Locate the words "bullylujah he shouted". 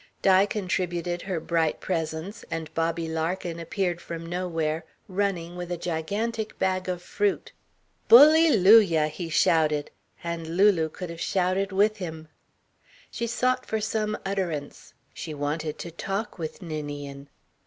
8.09-9.91